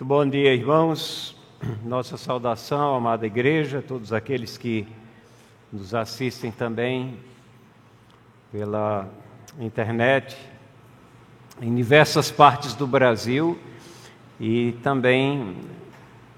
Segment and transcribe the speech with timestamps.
[0.00, 1.36] Muito bom dia, irmãos.
[1.84, 4.88] Nossa saudação, amada igreja, todos aqueles que
[5.70, 7.18] nos assistem também
[8.50, 9.06] pela
[9.58, 10.38] internet,
[11.60, 13.58] em diversas partes do Brasil
[14.40, 15.58] e também,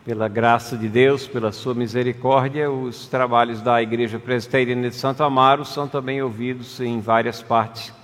[0.05, 5.65] pela graça de Deus, pela sua misericórdia, os trabalhos da Igreja Presbiteriana de Santo Amaro
[5.65, 7.95] são também ouvidos em várias partes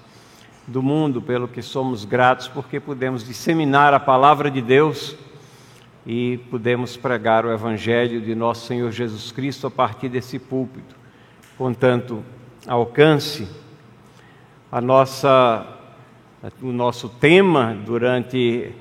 [0.69, 5.17] do mundo, pelo que somos gratos porque podemos disseminar a palavra de Deus
[6.11, 10.97] e podemos pregar o Evangelho de nosso Senhor Jesus Cristo a partir desse púlpito.
[11.59, 12.25] Contanto,
[12.67, 13.47] alcance
[14.73, 15.67] a nossa,
[16.63, 18.73] o nosso tema durante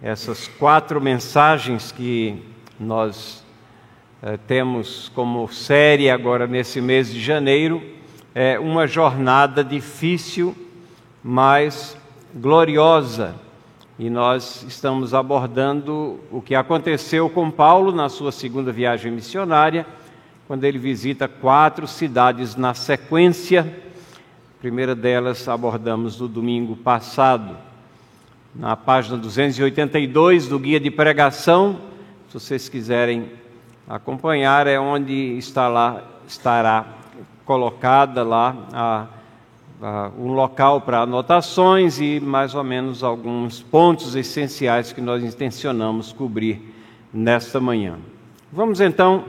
[0.00, 2.40] essas quatro mensagens que
[2.78, 3.44] nós
[4.22, 7.82] eh, temos como série agora nesse mês de janeiro,
[8.32, 10.56] é uma jornada difícil,
[11.24, 11.98] mas
[12.32, 13.47] gloriosa
[13.98, 19.84] e nós estamos abordando o que aconteceu com Paulo na sua segunda viagem missionária,
[20.46, 23.62] quando ele visita quatro cidades na sequência.
[24.56, 27.56] A primeira delas abordamos no domingo passado.
[28.54, 31.80] Na página 282 do guia de pregação,
[32.28, 33.32] se vocês quiserem
[33.88, 36.86] acompanhar, é onde está lá, estará
[37.44, 39.06] colocada lá a
[40.18, 46.60] um local para anotações e mais ou menos alguns pontos essenciais que nós intencionamos cobrir
[47.12, 47.96] nesta manhã.
[48.52, 49.24] Vamos então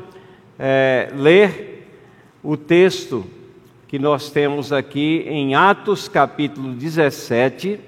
[0.58, 1.88] é, ler
[2.44, 3.26] o texto
[3.88, 7.80] que nós temos aqui em Atos capítulo 17,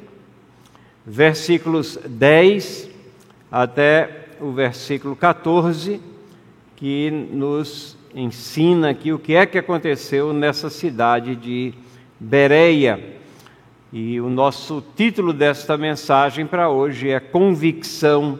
[1.05, 2.89] versículos 10
[3.51, 5.99] até o versículo 14,
[6.75, 11.73] que nos ensina aqui o que é que aconteceu nessa cidade de
[12.23, 13.17] Bereia.
[13.91, 18.39] E o nosso título desta mensagem para hoje é Convicção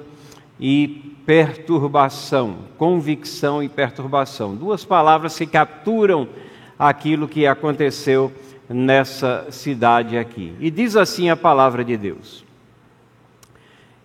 [0.59, 2.57] e Perturbação.
[2.77, 4.55] Convicção e perturbação.
[4.55, 6.29] Duas palavras que capturam
[6.77, 8.31] aquilo que aconteceu
[8.69, 10.53] nessa cidade aqui.
[10.59, 12.45] E diz assim a palavra de Deus.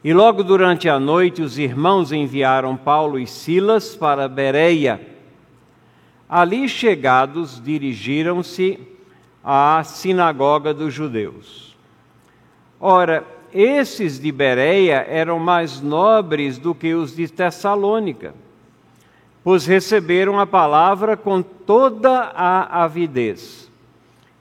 [0.03, 4.99] E logo durante a noite os irmãos enviaram Paulo e Silas para Bereia.
[6.27, 8.96] Ali chegados, dirigiram-se
[9.49, 11.77] à sinagoga dos judeus.
[12.81, 13.25] Ora,
[13.55, 18.35] esses de Bereia eram mais nobres do que os de Tessalônica,
[19.45, 23.71] pois receberam a palavra com toda a avidez,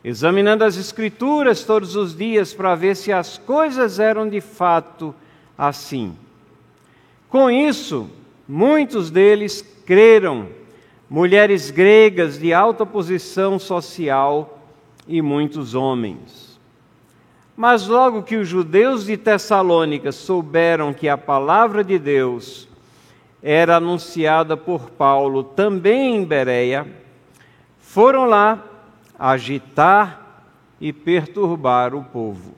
[0.03, 5.13] examinando as Escrituras todos os dias para ver se as coisas eram de fato
[5.55, 6.17] assim.
[7.29, 8.09] Com isso,
[8.47, 10.47] muitos deles creram,
[11.07, 14.54] mulheres gregas de alta posição social
[15.07, 16.59] e muitos homens.
[17.55, 22.67] Mas logo que os judeus de Tessalônica souberam que a palavra de Deus
[23.41, 26.87] era anunciada por Paulo também em Bereia,
[27.79, 28.63] foram lá
[29.17, 30.43] agitar
[30.81, 32.55] e perturbar o povo.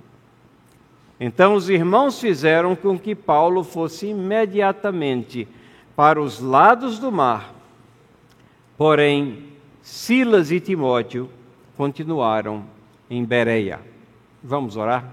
[1.20, 5.48] Então os irmãos fizeram com que Paulo fosse imediatamente
[5.96, 7.54] para os lados do mar.
[8.78, 9.48] Porém,
[9.82, 11.30] Silas e Timóteo
[11.78, 12.66] continuaram
[13.08, 13.80] em Bereia.
[14.44, 15.06] Vamos orar?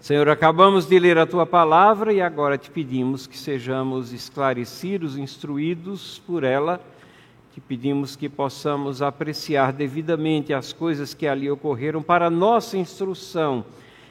[0.00, 6.20] Senhor, acabamos de ler a tua palavra e agora te pedimos que sejamos esclarecidos, instruídos
[6.26, 6.80] por ela.
[7.54, 13.64] Te pedimos que possamos apreciar devidamente as coisas que ali ocorreram para nossa instrução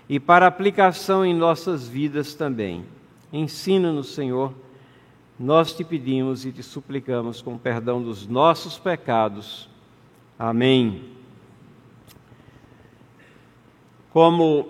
[0.07, 2.85] e para aplicação em nossas vidas também.
[3.31, 4.53] Ensina-nos, Senhor.
[5.37, 9.69] Nós te pedimos e te suplicamos com perdão dos nossos pecados
[10.39, 11.01] Amém.
[14.11, 14.67] Como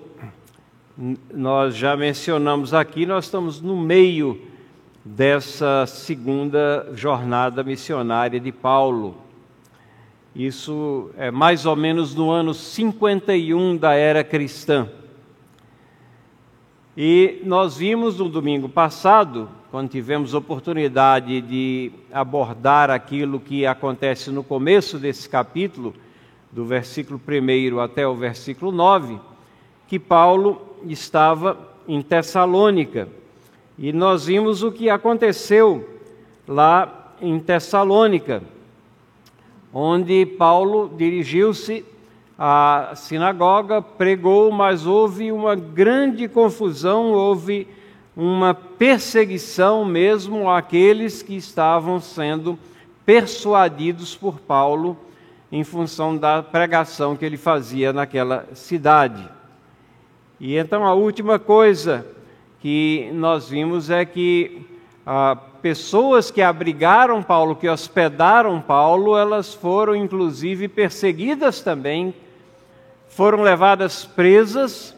[1.33, 4.41] nós já mencionamos aqui, nós estamos no meio
[5.03, 9.17] dessa segunda jornada missionária de Paulo.
[10.33, 14.89] Isso é mais ou menos no ano 51 da era cristã.
[16.95, 24.43] E nós vimos no domingo passado quando tivemos oportunidade de abordar aquilo que acontece no
[24.43, 25.93] começo desse capítulo,
[26.51, 29.19] do versículo 1 até o versículo 9,
[29.87, 33.09] que Paulo estava em Tessalônica.
[33.77, 35.87] E nós vimos o que aconteceu
[36.47, 38.41] lá em Tessalônica,
[39.73, 41.83] onde Paulo dirigiu-se
[42.39, 47.67] à sinagoga, pregou, mas houve uma grande confusão, houve
[48.19, 52.57] uma perseguição mesmo àqueles que estavam sendo
[53.05, 54.97] persuadidos por Paulo
[55.51, 59.29] em função da pregação que ele fazia naquela cidade.
[60.39, 62.07] E então a última coisa
[62.59, 64.65] que nós vimos é que
[65.05, 72.15] ah, pessoas que abrigaram Paulo, que hospedaram Paulo, elas foram inclusive perseguidas também,
[73.09, 74.95] foram levadas presas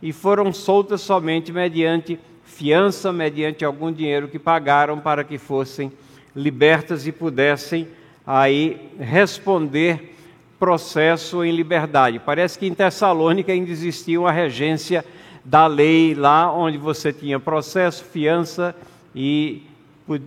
[0.00, 2.18] e foram soltas somente mediante
[2.54, 5.90] fiança, mediante algum dinheiro que pagaram para que fossem
[6.36, 7.88] libertas e pudessem
[8.26, 10.14] aí responder
[10.58, 12.20] processo em liberdade.
[12.20, 15.04] Parece que em Tessalônica ainda existia uma regência
[15.44, 18.76] da lei lá onde você tinha processo, fiança
[19.14, 19.62] e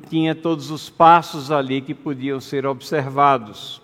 [0.10, 3.82] tinha todos os passos ali que podiam ser observados.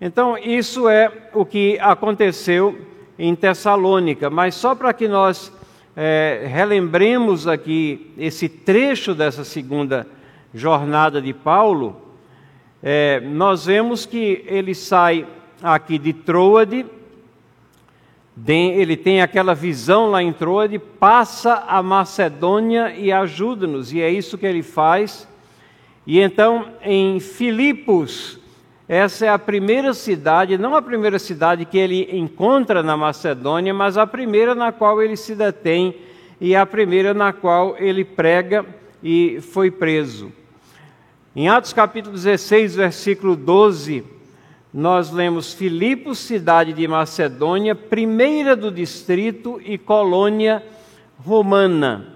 [0.00, 2.78] Então, isso é o que aconteceu
[3.18, 5.52] em Tessalônica, mas só para que nós
[6.00, 10.06] é, relembremos aqui esse trecho dessa segunda
[10.54, 12.00] jornada de Paulo,
[12.80, 15.26] é, nós vemos que ele sai
[15.60, 16.86] aqui de Troade,
[18.46, 24.38] ele tem aquela visão lá em Troade, passa a Macedônia e ajuda-nos, e é isso
[24.38, 25.26] que ele faz.
[26.06, 28.37] E então, em Filipos,
[28.88, 33.98] essa é a primeira cidade, não a primeira cidade que ele encontra na Macedônia, mas
[33.98, 35.94] a primeira na qual ele se detém
[36.40, 38.64] e a primeira na qual ele prega
[39.02, 40.32] e foi preso.
[41.36, 44.02] Em Atos capítulo 16, versículo 12,
[44.72, 50.64] nós lemos Filipos, cidade de Macedônia, primeira do distrito e colônia
[51.22, 52.14] romana.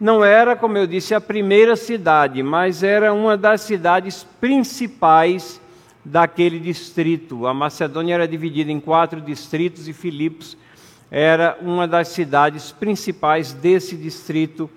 [0.00, 5.60] Não era, como eu disse, a primeira cidade, mas era uma das cidades principais
[6.06, 7.46] daquele distrito.
[7.46, 10.56] A Macedônia era dividida em quatro distritos e Filipos
[11.10, 14.68] era uma das cidades principais desse distrito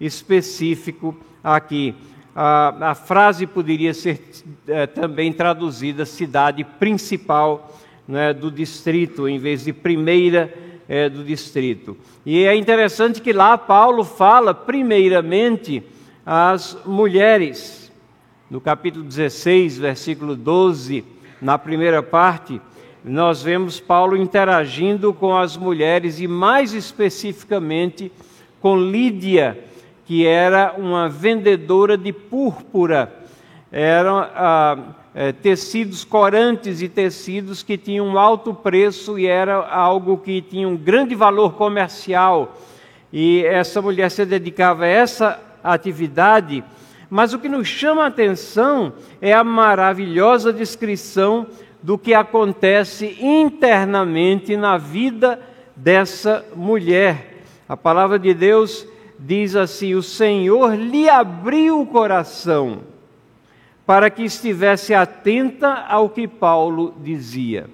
[0.00, 1.94] específico aqui.
[2.34, 4.20] A, a frase poderia ser
[4.68, 10.52] é, também traduzida cidade principal né, do distrito, em vez de primeira
[10.88, 11.96] é, do distrito.
[12.24, 15.82] E é interessante que lá Paulo fala primeiramente
[16.24, 17.85] às mulheres.
[18.48, 21.04] No capítulo 16, versículo 12,
[21.42, 22.60] na primeira parte,
[23.02, 28.12] nós vemos Paulo interagindo com as mulheres e, mais especificamente,
[28.60, 29.58] com Lídia,
[30.04, 33.12] que era uma vendedora de púrpura.
[33.72, 34.78] Eram ah,
[35.12, 40.68] é, tecidos corantes e tecidos que tinham um alto preço e era algo que tinha
[40.68, 42.56] um grande valor comercial.
[43.12, 46.62] E essa mulher se dedicava a essa atividade
[47.08, 51.46] mas o que nos chama a atenção é a maravilhosa descrição
[51.82, 55.40] do que acontece internamente na vida
[55.74, 57.42] dessa mulher.
[57.68, 58.86] A palavra de Deus
[59.18, 62.80] diz assim: O Senhor lhe abriu o coração
[63.86, 67.70] para que estivesse atenta ao que Paulo dizia.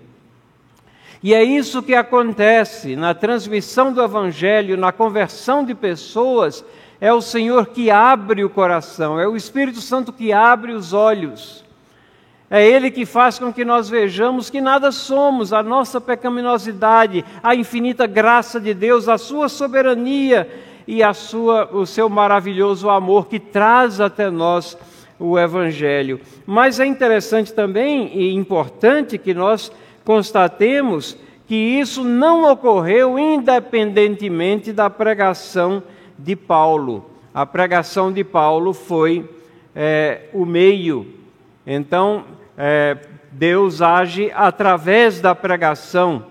[1.22, 6.64] E é isso que acontece na transmissão do Evangelho, na conversão de pessoas
[7.02, 11.64] é o Senhor que abre o coração, é o Espírito Santo que abre os olhos.
[12.48, 17.56] É Ele que faz com que nós vejamos que nada somos, a nossa pecaminosidade, a
[17.56, 20.48] infinita graça de Deus, a Sua soberania
[20.86, 24.78] e a sua, o seu maravilhoso amor que traz até nós
[25.18, 26.20] o Evangelho.
[26.46, 29.72] Mas é interessante também e importante que nós
[30.04, 31.16] constatemos
[31.48, 35.82] que isso não ocorreu independentemente da pregação
[36.18, 37.10] de Paulo.
[37.34, 39.28] A pregação de Paulo foi
[39.74, 41.06] é, o meio.
[41.66, 42.24] Então,
[42.56, 42.96] é,
[43.30, 46.26] Deus age através da pregação,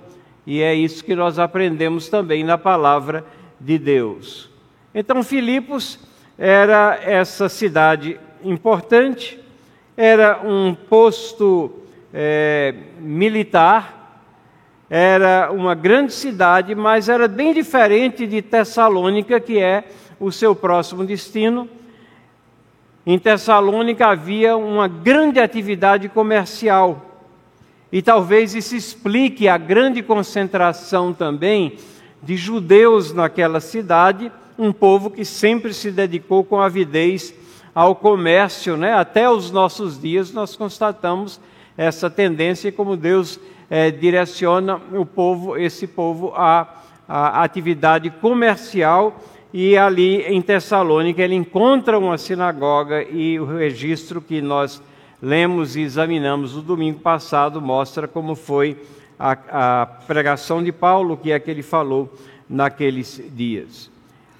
[0.45, 3.25] e é isso que nós aprendemos também na palavra
[3.59, 4.49] de Deus.
[4.93, 5.99] Então, Filipos
[6.37, 9.39] era essa cidade importante,
[9.95, 11.71] era um posto
[12.13, 14.00] é, militar,
[14.93, 19.85] era uma grande cidade, mas era bem diferente de Tessalônica, que é
[20.19, 21.69] o seu próximo destino.
[23.05, 27.05] Em Tessalônica havia uma grande atividade comercial.
[27.89, 31.77] E talvez isso explique a grande concentração também
[32.21, 34.29] de judeus naquela cidade,
[34.59, 37.33] um povo que sempre se dedicou com avidez
[37.73, 38.93] ao comércio, né?
[38.93, 41.39] Até os nossos dias nós constatamos
[41.77, 43.39] essa tendência como Deus
[43.71, 46.67] é, direciona o povo, esse povo à,
[47.07, 49.17] à atividade comercial
[49.53, 54.83] e ali em Tessalônica ele encontra uma sinagoga e o registro que nós
[55.21, 58.77] lemos e examinamos no domingo passado mostra como foi
[59.17, 59.37] a,
[59.81, 62.13] a pregação de Paulo, que é que ele falou
[62.49, 63.89] naqueles dias.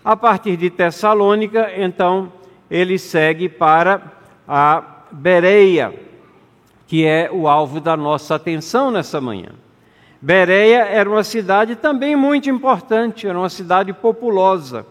[0.03, 2.33] A partir de Tessalônica, então,
[2.69, 4.01] ele segue para
[4.45, 6.10] a Bereia
[6.91, 9.51] que é o alvo da nossa atenção nessa manhã.
[10.21, 14.85] Bereia era uma cidade também muito importante, era uma cidade populosa.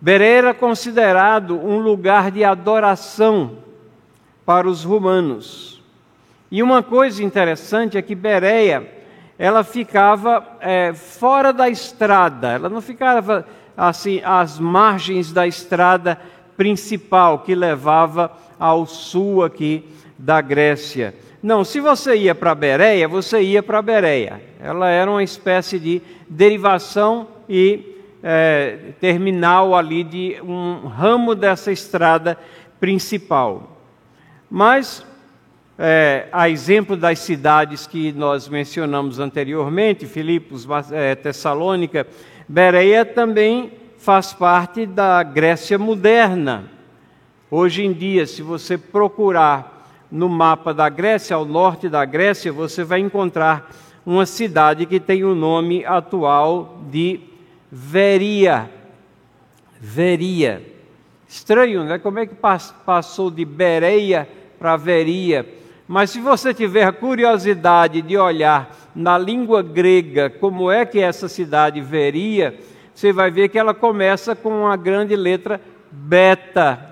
[0.00, 3.56] Bereia era considerado um lugar de adoração
[4.46, 5.82] para os romanos.
[6.52, 8.88] E uma coisa interessante é que Bereia,
[9.36, 13.44] ela ficava é, fora da estrada, ela não ficava
[13.76, 16.16] assim às margens da estrada
[16.56, 21.14] principal que levava ao sul aqui da Grécia.
[21.42, 24.42] Não, se você ia para Bereia, você ia para Bereia.
[24.60, 32.36] Ela era uma espécie de derivação e é, terminal ali de um ramo dessa estrada
[32.78, 33.78] principal.
[34.50, 35.04] Mas,
[35.78, 42.06] é, a exemplo das cidades que nós mencionamos anteriormente, Filipos, é, Tessalônica,
[42.46, 46.64] Bereia também faz parte da Grécia moderna.
[47.50, 49.69] Hoje em dia, se você procurar
[50.10, 53.70] no mapa da Grécia, ao norte da Grécia, você vai encontrar
[54.04, 57.20] uma cidade que tem o nome atual de
[57.70, 58.68] Veria.
[59.80, 60.62] Veria.
[61.28, 61.98] Estranho, né?
[61.98, 62.34] Como é que
[62.84, 65.46] passou de Bereia para Veria?
[65.86, 71.28] Mas se você tiver a curiosidade de olhar na língua grega como é que essa
[71.28, 72.58] cidade Veria,
[72.94, 76.89] você vai ver que ela começa com uma grande letra beta.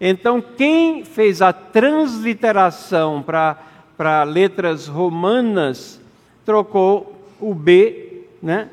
[0.00, 6.00] Então, quem fez a transliteração para letras romanas
[6.44, 8.68] trocou o B né,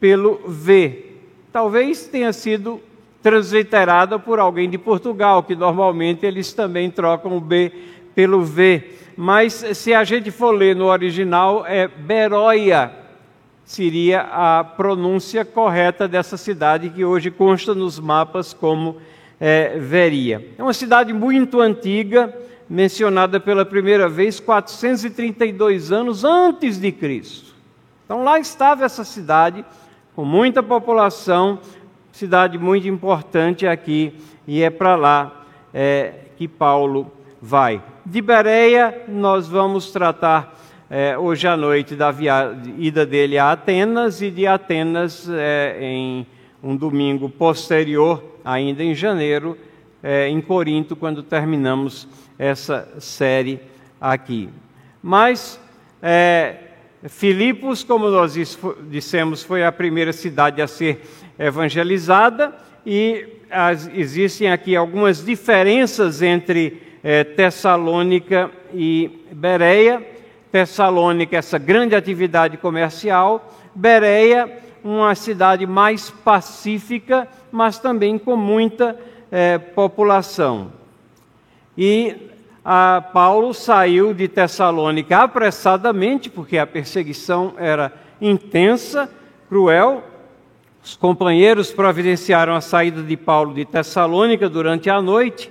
[0.00, 1.12] pelo V.
[1.52, 2.80] Talvez tenha sido
[3.22, 7.72] transliterada por alguém de Portugal, que normalmente eles também trocam o B
[8.14, 8.90] pelo V.
[9.16, 12.92] Mas se a gente for ler no original, é Beroia,
[13.64, 18.96] seria a pronúncia correta dessa cidade que hoje consta nos mapas como
[19.40, 20.46] é, Veria.
[20.58, 22.34] É uma cidade muito antiga,
[22.68, 27.54] mencionada pela primeira vez 432 anos antes de Cristo.
[28.04, 29.64] Então lá estava essa cidade
[30.14, 31.58] com muita população,
[32.12, 34.14] cidade muito importante aqui,
[34.46, 37.82] e é para lá é, que Paulo vai.
[38.04, 40.56] De Bereia, nós vamos tratar
[40.88, 42.56] é, hoje à noite da via...
[42.78, 46.26] ida dele a Atenas e de Atenas é, em
[46.62, 49.56] um domingo posterior, ainda em janeiro,
[50.02, 52.08] é, em Corinto, quando terminamos
[52.38, 53.60] essa série
[54.00, 54.48] aqui.
[55.02, 55.60] Mas
[56.02, 56.56] é,
[57.08, 58.34] Filipos, como nós
[58.88, 61.02] dissemos, foi a primeira cidade a ser
[61.38, 70.04] evangelizada e as, existem aqui algumas diferenças entre é, Tessalônica e Bereia.
[70.50, 74.50] Tessalônica, essa grande atividade comercial, Bereia,
[74.86, 78.96] uma cidade mais pacífica, mas também com muita
[79.32, 80.72] é, população.
[81.76, 82.16] E
[83.12, 89.10] Paulo saiu de Tessalônica apressadamente, porque a perseguição era intensa,
[89.48, 90.04] cruel.
[90.82, 95.50] Os companheiros providenciaram a saída de Paulo de Tessalônica durante a noite.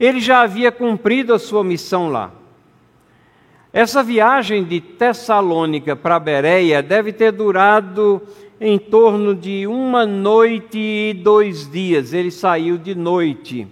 [0.00, 2.30] Ele já havia cumprido a sua missão lá.
[3.72, 8.22] Essa viagem de Tessalônica para Bereia deve ter durado
[8.66, 12.14] em torno de uma noite e dois dias.
[12.14, 13.68] Ele saiu de noite.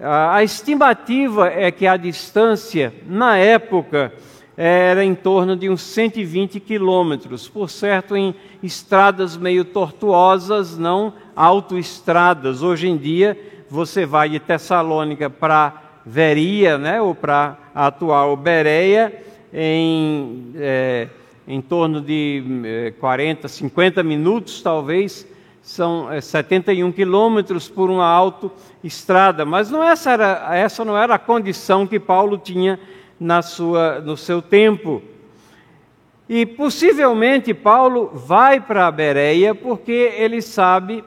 [0.00, 4.12] A estimativa é que a distância, na época,
[4.56, 12.60] era em torno de uns 120 quilômetros, por certo, em estradas meio tortuosas, não autoestradas.
[12.60, 13.38] Hoje em dia,
[13.70, 19.12] você vai de Tessalônica para Veria, né, ou para a atual Bereia,
[19.54, 20.52] em.
[20.56, 21.08] É,
[21.46, 25.26] em torno de 40, eh, 50 minutos, talvez,
[25.60, 29.44] são 71 eh, quilômetros por uma autoestrada.
[29.44, 32.78] Mas não essa, era, essa não era a condição que Paulo tinha
[33.18, 35.02] na sua, no seu tempo.
[36.28, 41.04] E possivelmente Paulo vai para a Bereia porque ele sabe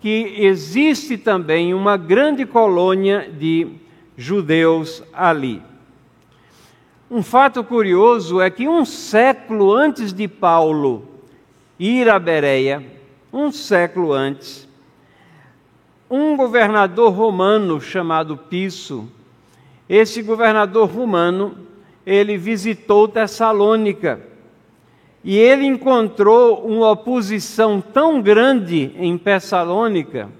[0.00, 3.68] que existe também uma grande colônia de
[4.16, 5.62] judeus ali.
[7.14, 11.06] Um fato curioso é que um século antes de Paulo
[11.78, 12.82] ir a Bereia,
[13.30, 14.66] um século antes,
[16.10, 19.12] um governador romano chamado Piso,
[19.86, 21.54] esse governador romano,
[22.06, 24.18] ele visitou Tessalônica
[25.22, 30.30] e ele encontrou uma oposição tão grande em Tessalônica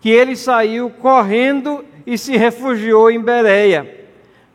[0.00, 4.03] que ele saiu correndo e se refugiou em Bereia.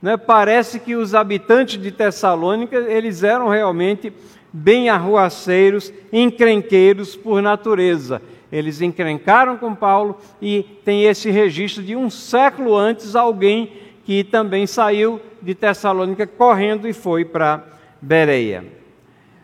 [0.02, 0.18] Né?
[0.18, 4.14] Parece que os habitantes de Tessalônica, eles eram realmente
[4.52, 8.22] bem arruaceiros, encrenqueiros por natureza.
[8.52, 13.72] Eles encrencaram com Paulo e tem esse registro de um século antes alguém
[14.04, 17.64] que também saiu de Tessalônica correndo e foi para
[18.02, 18.66] Bereia.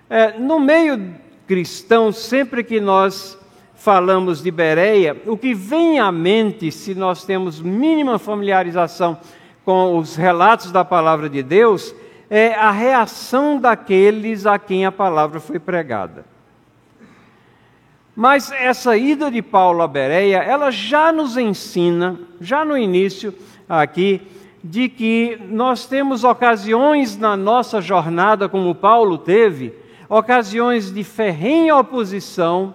[0.10, 1.16] É, no meio
[1.48, 3.38] cristão, sempre que nós
[3.76, 9.20] falamos de Bereia, o que vem à mente, se nós temos mínima familiarização
[9.66, 11.94] com os relatos da palavra de Deus,
[12.30, 16.24] é a reação daqueles a quem a palavra foi pregada.
[18.16, 23.34] Mas essa ida de Paulo a Bereia, ela já nos ensina, já no início
[23.68, 24.22] aqui,
[24.64, 29.74] de que nós temos ocasiões na nossa jornada, como Paulo teve,
[30.08, 32.74] ocasiões de ferrenha oposição,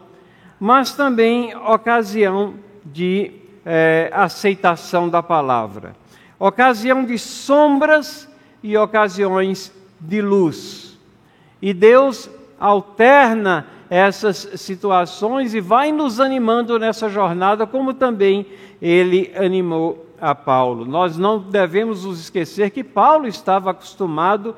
[0.58, 2.54] mas também ocasião
[2.84, 3.32] de
[3.64, 5.96] é, aceitação da palavra,
[6.40, 8.26] ocasião de sombras
[8.62, 9.70] e ocasiões
[10.00, 10.98] de luz.
[11.60, 18.46] E Deus alterna essas situações e vai nos animando nessa jornada, como também
[18.80, 20.86] ele animou a Paulo.
[20.86, 24.56] Nós não devemos nos esquecer que Paulo estava acostumado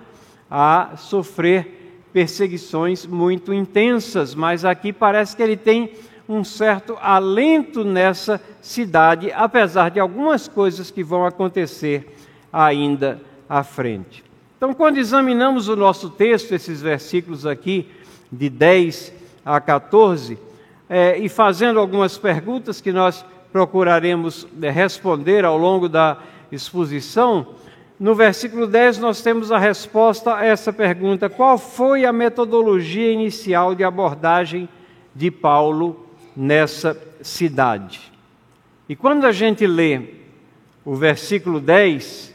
[0.48, 1.80] a sofrer
[2.12, 5.90] perseguições muito intensas, mas aqui parece que ele tem
[6.28, 12.16] um certo alento nessa cidade, apesar de algumas coisas que vão acontecer
[12.52, 14.24] ainda à frente.
[14.56, 17.88] Então, quando examinamos o nosso texto, esses versículos aqui,
[18.30, 19.12] de 10
[19.44, 20.38] a 14,
[20.88, 26.18] é, e fazendo algumas perguntas que nós procuraremos é, responder ao longo da
[26.50, 27.48] exposição,
[27.98, 33.74] no versículo 10 nós temos a resposta a essa pergunta: qual foi a metodologia inicial
[33.74, 34.68] de abordagem
[35.14, 36.01] de Paulo
[36.36, 38.12] nessa cidade?
[38.88, 40.00] E quando a gente lê
[40.84, 42.34] o versículo 10,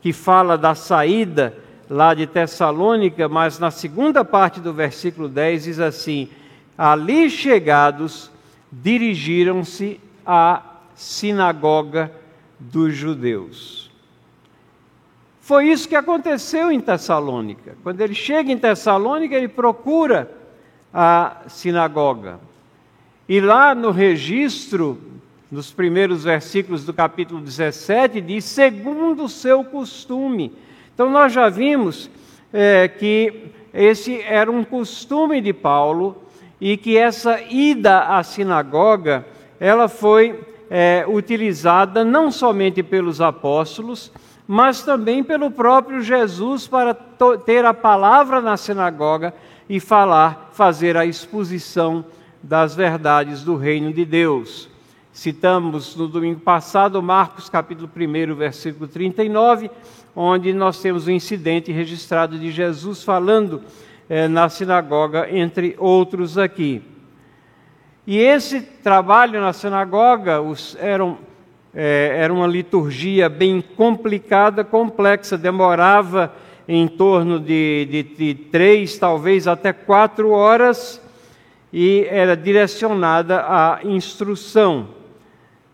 [0.00, 1.56] que fala da saída
[1.88, 6.28] lá de Tessalônica, mas na segunda parte do versículo 10 diz assim:
[6.76, 8.30] Ali chegados,
[8.70, 10.62] dirigiram-se à
[10.94, 12.12] sinagoga
[12.58, 13.90] dos judeus.
[15.40, 17.76] Foi isso que aconteceu em Tessalônica.
[17.82, 20.30] Quando ele chega em Tessalônica, ele procura
[20.92, 22.38] a sinagoga.
[23.28, 24.96] E lá no registro,
[25.52, 30.50] nos primeiros versículos do capítulo 17, diz: segundo o seu costume.
[30.94, 32.10] Então nós já vimos
[32.50, 36.16] é, que esse era um costume de Paulo
[36.58, 39.26] e que essa ida à sinagoga
[39.60, 44.10] ela foi é, utilizada não somente pelos apóstolos,
[44.46, 46.94] mas também pelo próprio Jesus para
[47.44, 49.34] ter a palavra na sinagoga
[49.68, 52.06] e falar, fazer a exposição
[52.42, 54.68] das verdades do reino de Deus.
[55.12, 59.70] Citamos no domingo passado Marcos capítulo 1, versículo 39,
[60.14, 63.62] onde nós temos o um incidente registrado de Jesus falando
[64.08, 66.82] é, na sinagoga, entre outros aqui.
[68.06, 71.18] E esse trabalho na sinagoga os, eram,
[71.74, 76.32] é, era uma liturgia bem complicada, complexa, demorava
[76.66, 81.02] em torno de, de, de três, talvez até quatro horas,
[81.72, 84.88] e era direcionada à instrução.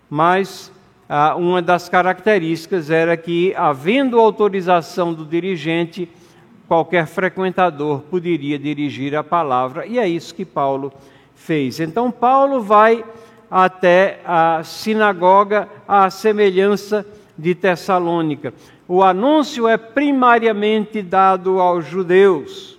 [0.09, 0.73] Mas
[1.09, 6.09] ah, uma das características era que, havendo autorização do dirigente,
[6.67, 10.93] qualquer frequentador poderia dirigir a palavra, e é isso que Paulo
[11.35, 11.79] fez.
[11.81, 13.05] Então, Paulo vai
[13.51, 18.55] até a sinagoga à semelhança de Tessalônica.
[18.89, 22.79] O anúncio é primariamente dado aos judeus.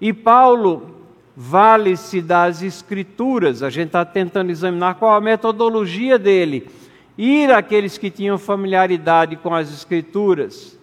[0.00, 0.91] E Paulo
[1.36, 3.62] vale-se das escrituras.
[3.62, 6.68] A gente está tentando examinar qual a metodologia dele.
[7.16, 10.78] Ir àqueles que tinham familiaridade com as escrituras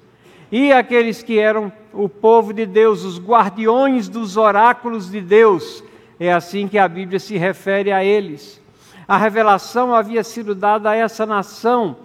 [0.52, 5.84] e aqueles que eram o povo de Deus, os guardiões dos oráculos de Deus.
[6.20, 8.60] É assim que a Bíblia se refere a eles.
[9.08, 11.98] A revelação havia sido dada a essa nação,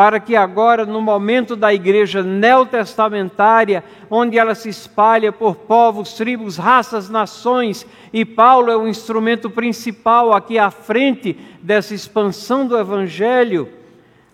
[0.00, 6.56] para que agora, no momento da igreja neotestamentária, onde ela se espalha por povos, tribos,
[6.56, 13.68] raças, nações, e Paulo é o instrumento principal aqui à frente dessa expansão do evangelho,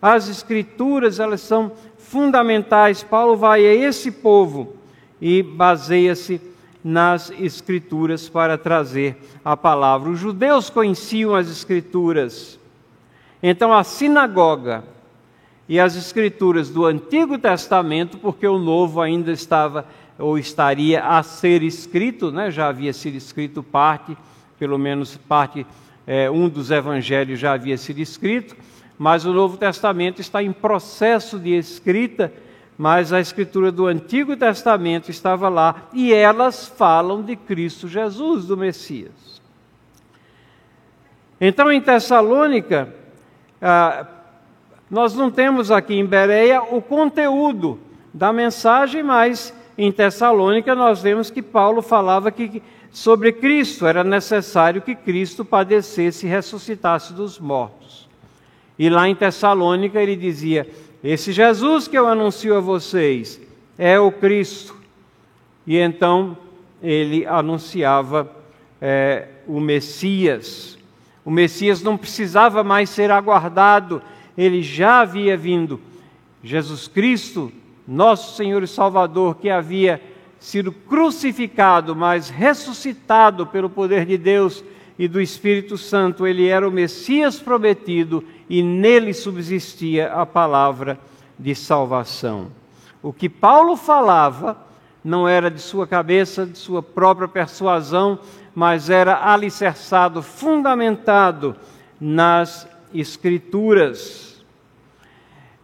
[0.00, 3.02] as escrituras, elas são fundamentais.
[3.02, 4.76] Paulo vai a esse povo
[5.20, 6.40] e baseia-se
[6.84, 10.10] nas Escrituras para trazer a palavra.
[10.10, 12.56] Os judeus conheciam as Escrituras.
[13.42, 14.94] Então, a sinagoga
[15.68, 19.86] e as Escrituras do Antigo Testamento, porque o Novo ainda estava
[20.18, 22.50] ou estaria a ser escrito, né?
[22.50, 24.16] já havia sido escrito parte,
[24.58, 25.66] pelo menos parte,
[26.06, 28.56] é, um dos evangelhos já havia sido escrito
[28.98, 32.32] mas o Novo Testamento está em processo de escrita,
[32.78, 38.56] mas a escritura do Antigo Testamento estava lá e elas falam de Cristo Jesus, do
[38.56, 39.40] Messias.
[41.40, 42.94] Então, em Tessalônica,
[43.60, 44.06] ah,
[44.90, 47.78] nós não temos aqui em Bereia o conteúdo
[48.14, 53.86] da mensagem, mas em Tessalônica nós vemos que Paulo falava que sobre Cristo.
[53.86, 58.08] Era necessário que Cristo padecesse e ressuscitasse dos mortos.
[58.78, 60.68] E lá em Tessalônica ele dizia:
[61.02, 63.40] Esse Jesus que eu anuncio a vocês
[63.76, 64.74] é o Cristo.
[65.66, 66.38] E então
[66.82, 68.30] ele anunciava
[68.80, 70.78] é, o Messias.
[71.24, 74.00] O Messias não precisava mais ser aguardado,
[74.36, 75.80] ele já havia vindo.
[76.42, 77.50] Jesus Cristo,
[77.86, 80.00] nosso Senhor e Salvador, que havia
[80.38, 84.62] sido crucificado, mas ressuscitado pelo poder de Deus
[84.98, 90.98] e do Espírito Santo, ele era o Messias prometido e nele subsistia a palavra
[91.38, 92.50] de salvação.
[93.02, 94.56] O que Paulo falava
[95.04, 98.18] não era de sua cabeça, de sua própria persuasão,
[98.54, 101.54] mas era alicerçado, fundamentado
[102.00, 104.25] nas Escrituras.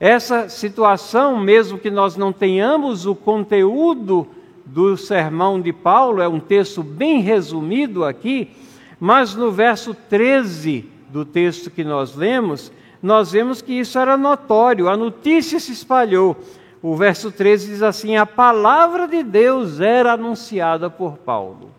[0.02, 4.26] Essa situação, mesmo que nós não tenhamos o conteúdo
[4.66, 8.50] do sermão de Paulo, é um texto bem resumido aqui,
[8.98, 14.88] mas no verso 13 do texto que nós lemos, nós vemos que isso era notório,
[14.88, 16.36] a notícia se espalhou.
[16.82, 21.70] O verso 13 diz assim: A palavra de Deus era anunciada por Paulo.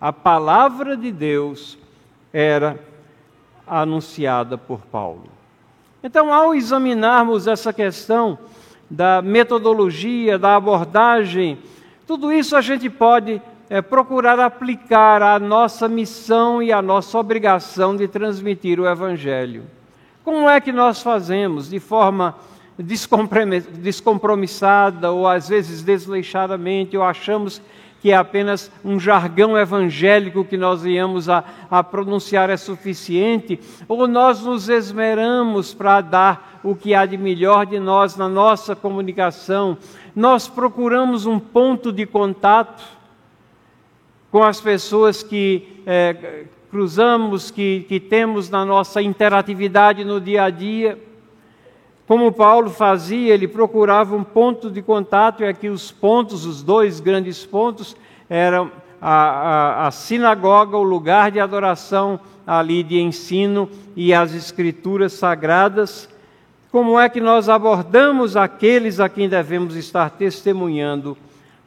[0.00, 1.76] A palavra de Deus
[2.32, 2.80] era
[3.66, 5.33] anunciada por Paulo.
[6.06, 8.38] Então, ao examinarmos essa questão
[8.90, 11.56] da metodologia, da abordagem,
[12.06, 13.40] tudo isso a gente pode
[13.70, 19.62] é, procurar aplicar à nossa missão e à nossa obrigação de transmitir o Evangelho.
[20.22, 22.36] Como é que nós fazemos de forma
[22.76, 27.62] descompromissada ou às vezes desleixadamente, ou achamos
[28.04, 34.06] que é apenas um jargão evangélico que nós viemos a, a pronunciar é suficiente, ou
[34.06, 39.78] nós nos esmeramos para dar o que há de melhor de nós na nossa comunicação,
[40.14, 42.84] nós procuramos um ponto de contato
[44.30, 50.50] com as pessoas que é, cruzamos, que, que temos na nossa interatividade no dia a
[50.50, 51.02] dia.
[52.06, 57.00] Como Paulo fazia, ele procurava um ponto de contato, e aqui os pontos, os dois
[57.00, 57.96] grandes pontos,
[58.28, 65.14] eram a, a, a, sinagoga, o lugar de adoração ali de ensino e as escrituras
[65.14, 66.08] sagradas.
[66.70, 71.16] Como é que nós abordamos aqueles a quem devemos estar testemunhando,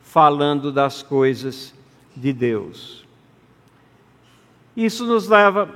[0.01, 1.73] falando das coisas
[2.15, 3.05] de Deus?
[4.75, 5.69] Isso nos leva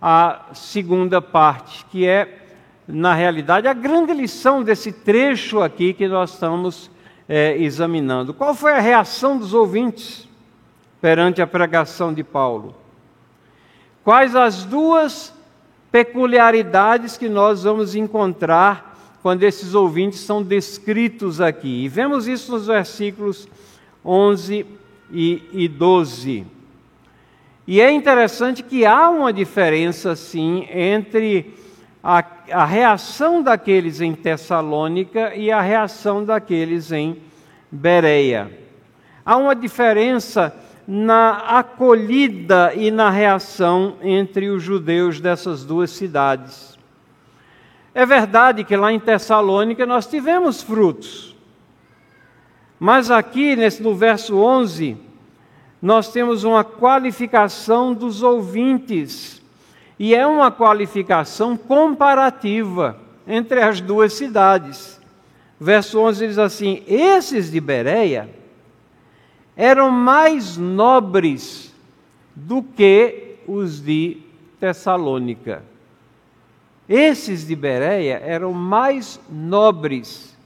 [0.00, 2.41] à segunda parte, que é
[2.86, 6.90] na realidade, a grande lição desse trecho aqui que nós estamos
[7.28, 8.34] é, examinando.
[8.34, 10.28] Qual foi a reação dos ouvintes
[11.00, 12.74] perante a pregação de Paulo?
[14.04, 15.32] Quais as duas
[15.90, 21.84] peculiaridades que nós vamos encontrar quando esses ouvintes são descritos aqui?
[21.84, 23.48] E vemos isso nos versículos
[24.04, 24.66] 11
[25.12, 26.46] e 12.
[27.64, 31.54] E é interessante que há uma diferença, sim, entre
[32.02, 37.18] a, a reação daqueles em Tessalônica e a reação daqueles em
[37.70, 38.50] Bereia.
[39.24, 40.54] Há uma diferença
[40.86, 46.76] na acolhida e na reação entre os judeus dessas duas cidades.
[47.94, 51.36] É verdade que lá em Tessalônica nós tivemos frutos,
[52.80, 54.96] mas aqui nesse, no verso 11,
[55.80, 59.41] nós temos uma qualificação dos ouvintes
[60.02, 65.00] e é uma qualificação comparativa entre as duas cidades.
[65.60, 68.28] Verso 11 diz assim: Esses de Bereia
[69.56, 71.72] eram mais nobres
[72.34, 74.20] do que os de
[74.58, 75.62] Tessalônica.
[76.88, 80.36] Esses de Bereia eram mais nobres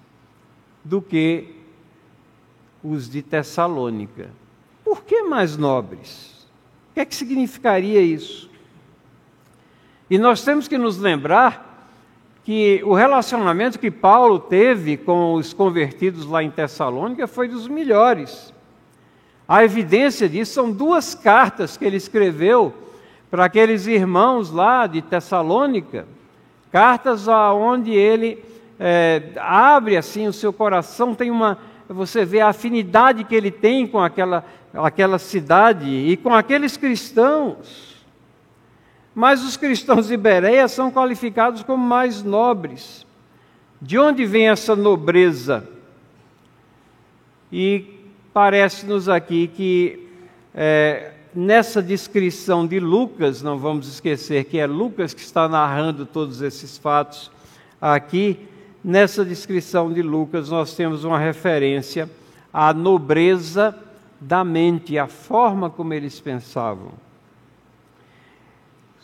[0.85, 1.57] do que
[2.85, 4.29] os de Tessalônica.
[4.85, 6.47] Por que mais nobres?
[6.90, 8.55] O que é que significaria isso?
[10.09, 11.66] E nós temos que nos lembrar
[12.45, 18.55] que o relacionamento que Paulo teve com os convertidos lá em Tessalônica foi dos melhores.
[19.49, 22.73] A evidência disso são duas cartas que ele escreveu
[23.29, 26.07] para aqueles irmãos lá de Tessalônica,
[26.71, 28.45] cartas aonde ele
[28.79, 33.88] é, abre assim o seu coração, tem uma, você vê a afinidade que ele tem
[33.88, 37.96] com aquela, aquela cidade e com aqueles cristãos.
[39.16, 43.07] Mas os cristãos de Bereia são qualificados como mais nobres.
[43.81, 45.66] De onde vem essa nobreza?
[47.50, 50.07] E parece-nos aqui que
[50.55, 56.42] é, nessa descrição de Lucas, não vamos esquecer que é Lucas que está narrando todos
[56.42, 57.31] esses fatos
[57.81, 58.38] aqui,
[58.85, 62.11] nessa descrição de Lucas nós temos uma referência
[62.52, 63.74] à nobreza
[64.20, 67.06] da mente, a forma como eles pensavam.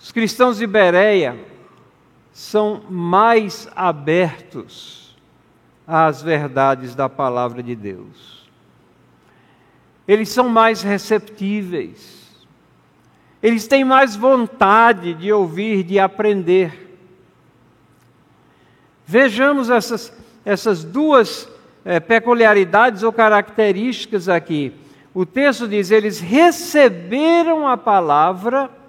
[0.03, 1.39] Os cristãos de Bereia
[2.33, 5.17] são mais abertos
[5.87, 8.51] às verdades da palavra de Deus.
[10.07, 12.33] Eles são mais receptíveis.
[13.41, 16.99] Eles têm mais vontade de ouvir, de aprender.
[19.07, 20.13] Vejamos essas,
[20.45, 21.49] essas duas
[21.85, 24.75] é, peculiaridades ou características aqui.
[25.15, 28.82] O texto diz: eles receberam a palavra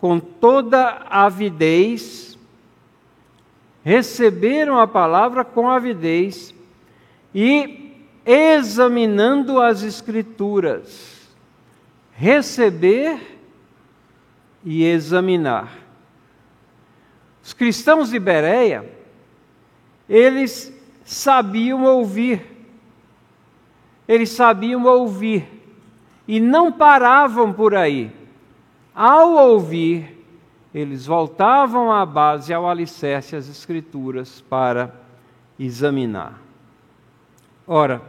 [0.00, 2.38] com toda avidez,
[3.84, 6.54] receberam a palavra com avidez
[7.34, 11.20] e examinando as Escrituras.
[12.12, 13.38] Receber
[14.64, 15.78] e examinar.
[17.42, 18.90] Os cristãos de Bereia,
[20.08, 20.72] eles
[21.04, 22.46] sabiam ouvir.
[24.06, 25.46] Eles sabiam ouvir
[26.26, 28.19] e não paravam por aí.
[29.02, 30.26] Ao ouvir,
[30.74, 34.94] eles voltavam à base, ao alicerce, as Escrituras para
[35.58, 36.38] examinar.
[37.66, 38.02] Ora,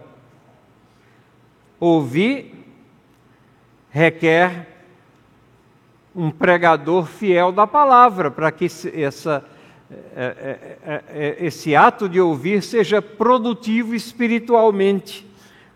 [1.79, 2.53] ouvir
[3.89, 4.67] requer
[6.13, 9.45] um pregador fiel da palavra, para que essa,
[10.13, 15.25] é, é, é, esse ato de ouvir seja produtivo espiritualmente.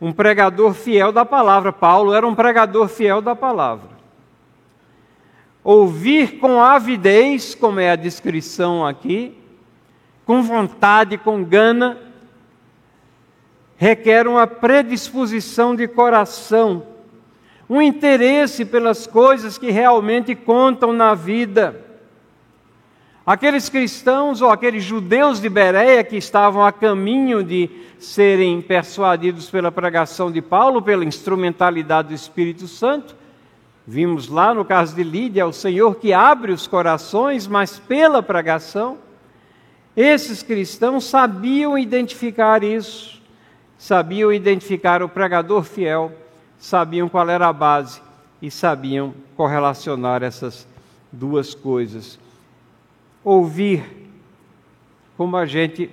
[0.01, 1.71] Um pregador fiel da palavra.
[1.71, 3.94] Paulo era um pregador fiel da palavra.
[5.65, 9.37] Ouvir com avidez, como é a descrição aqui,
[10.25, 11.97] com vontade, com gana,
[13.75, 16.95] requer uma predisposição de coração
[17.69, 21.81] um interesse pelas coisas que realmente contam na vida.
[23.25, 29.71] Aqueles cristãos ou aqueles judeus de Bereia que estavam a caminho de serem persuadidos pela
[29.71, 33.15] pregação de Paulo, pela instrumentalidade do Espírito Santo,
[33.87, 38.97] vimos lá no caso de Lídia, o Senhor que abre os corações, mas pela pregação,
[39.95, 43.21] esses cristãos sabiam identificar isso,
[43.77, 46.11] sabiam identificar o pregador fiel
[46.65, 48.01] sabiam qual era a base
[48.41, 50.67] e sabiam correlacionar essas
[51.11, 52.19] duas coisas.
[53.23, 53.83] Ouvir,
[55.17, 55.89] como a gente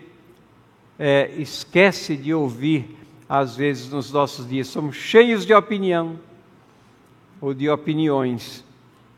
[0.99, 2.97] é, esquece de ouvir,
[3.29, 6.19] às vezes nos nossos dias, somos cheios de opinião
[7.43, 8.65] ou de opiniões,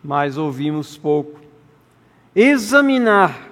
[0.02, 1.38] mas ouvimos pouco.
[2.34, 3.50] Examinar.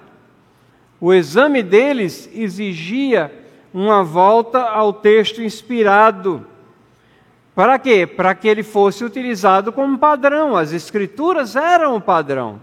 [1.01, 3.31] O exame deles exigia
[3.73, 6.47] uma volta ao texto inspirado
[7.55, 8.07] para quê?
[8.07, 10.57] Para que ele fosse utilizado como padrão.
[10.57, 12.59] As escrituras eram o padrão.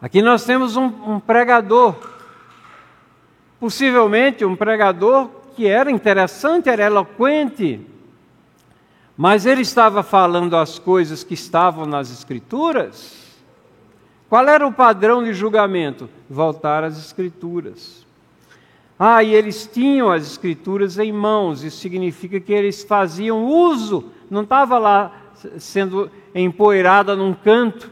[0.00, 1.96] Aqui nós temos um, um pregador,
[3.58, 7.80] possivelmente um pregador que era interessante, era eloquente,
[9.16, 13.24] mas ele estava falando as coisas que estavam nas Escrituras.
[14.28, 16.08] Qual era o padrão de julgamento?
[16.28, 18.04] Voltar às Escrituras.
[18.98, 24.42] Ah, e eles tinham as escrituras em mãos, isso significa que eles faziam uso, não
[24.42, 25.12] estava lá
[25.58, 27.90] sendo empoeirada num canto.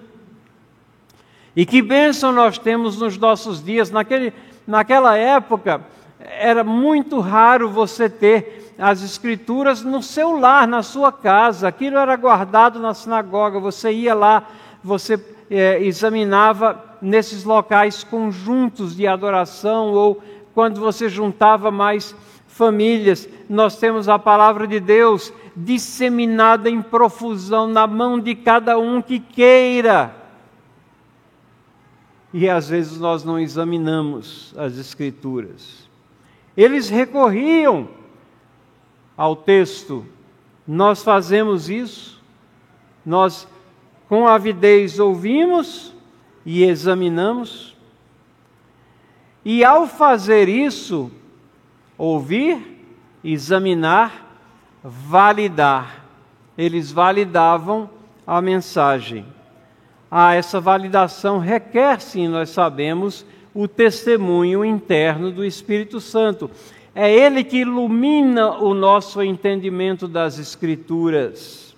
[1.54, 3.90] E que bênção nós temos nos nossos dias.
[3.90, 4.32] Naquele,
[4.66, 5.82] naquela época,
[6.18, 11.68] era muito raro você ter as escrituras no seu lar, na sua casa.
[11.68, 13.58] Aquilo era guardado na sinagoga.
[13.60, 14.48] Você ia lá,
[14.82, 15.18] você
[15.50, 20.22] é, examinava nesses locais conjuntos de adoração ou
[20.54, 22.14] quando você juntava mais
[22.46, 29.02] famílias, nós temos a palavra de Deus disseminada em profusão na mão de cada um
[29.02, 30.14] que queira.
[32.32, 35.88] E às vezes nós não examinamos as Escrituras.
[36.56, 37.88] Eles recorriam
[39.16, 40.04] ao texto,
[40.66, 42.20] nós fazemos isso,
[43.04, 43.46] nós
[44.08, 45.94] com avidez ouvimos
[46.44, 47.74] e examinamos.
[49.44, 51.10] E ao fazer isso,
[51.98, 52.86] ouvir,
[53.22, 54.38] examinar,
[54.82, 56.04] validar.
[56.56, 57.90] Eles validavam
[58.26, 59.26] a mensagem.
[60.10, 66.50] Ah, essa validação requer, sim, nós sabemos, o testemunho interno do Espírito Santo.
[66.94, 71.74] É ele que ilumina o nosso entendimento das Escrituras.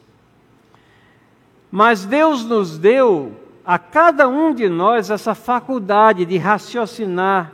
[1.70, 3.32] Mas Deus nos deu
[3.64, 7.52] a cada um de nós essa faculdade de raciocinar,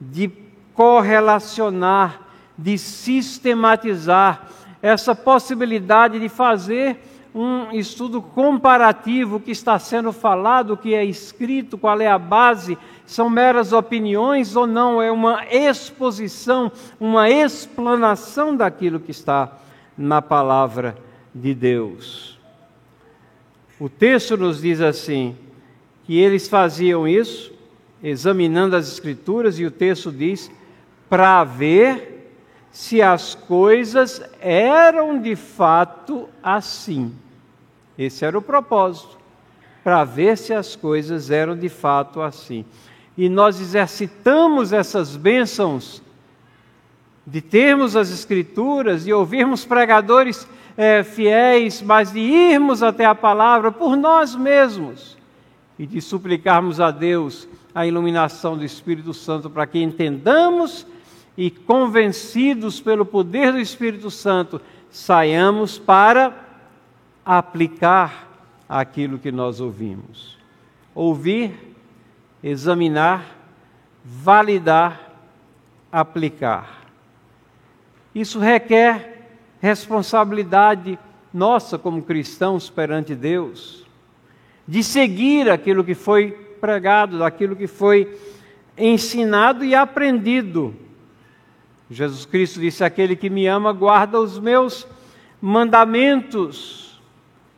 [0.00, 0.30] de
[0.74, 2.22] correlacionar,
[2.56, 4.48] de sistematizar,
[4.80, 7.00] essa possibilidade de fazer
[7.34, 13.30] um estudo comparativo que está sendo falado, que é escrito, qual é a base, são
[13.30, 19.50] meras opiniões ou não, é uma exposição, uma explanação daquilo que está
[19.96, 20.94] na palavra
[21.34, 22.38] de Deus.
[23.80, 25.34] O texto nos diz assim:
[26.04, 27.50] que eles faziam isso,
[28.02, 30.50] examinando as Escrituras, e o texto diz,
[31.08, 32.30] para ver
[32.70, 37.14] se as coisas eram de fato assim.
[37.98, 39.16] Esse era o propósito,
[39.82, 42.66] para ver se as coisas eram de fato assim.
[43.18, 46.00] E nós exercitamos essas bênçãos
[47.26, 53.72] de termos as Escrituras e ouvirmos pregadores é, fiéis, mas de irmos até a palavra
[53.72, 55.18] por nós mesmos
[55.76, 60.86] e de suplicarmos a Deus a iluminação do Espírito Santo para que entendamos
[61.36, 66.36] e convencidos pelo poder do Espírito Santo saiamos para
[67.26, 68.28] aplicar
[68.68, 70.38] aquilo que nós ouvimos.
[70.94, 71.67] Ouvir,
[72.42, 73.36] examinar,
[74.04, 75.14] validar,
[75.90, 76.86] aplicar.
[78.14, 80.98] Isso requer responsabilidade
[81.32, 83.84] nossa como cristãos perante Deus,
[84.66, 88.18] de seguir aquilo que foi pregado, daquilo que foi
[88.76, 90.74] ensinado e aprendido.
[91.90, 94.86] Jesus Cristo disse: Aquele que me ama guarda os meus
[95.40, 97.00] mandamentos.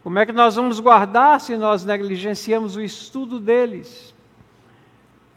[0.02, 4.14] Como é que nós vamos guardar se nós negligenciamos o estudo deles?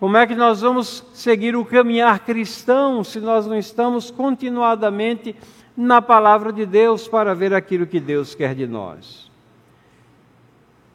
[0.04, 5.34] Como é que nós vamos seguir o caminhar cristão se nós não estamos continuadamente
[5.78, 9.32] na palavra de Deus para ver aquilo que Deus quer de nós.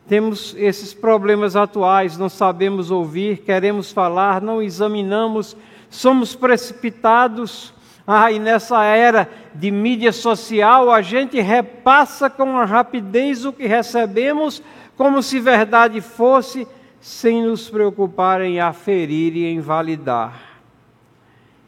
[0.06, 5.56] Temos esses problemas atuais, não sabemos ouvir, queremos falar, não examinamos,
[5.88, 7.72] somos precipitados.
[8.06, 14.62] Ah, e nessa era de mídia social, a gente repassa com rapidez o que recebemos,
[14.98, 16.68] como se verdade fosse,
[17.08, 20.60] sem nos preocupar em aferir e em validar.